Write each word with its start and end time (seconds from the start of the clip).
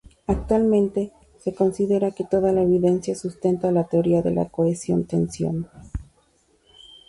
Actualmente, 0.25 1.11
se 1.39 1.53
considera 1.53 2.09
que 2.09 2.23
toda 2.23 2.51
la 2.51 2.63
evidencia 2.63 3.13
sustenta 3.13 3.71
la 3.71 3.83
teoría 3.83 4.23
de 4.23 4.33
la 4.33 4.49
cohesión-tensión. 4.49 5.69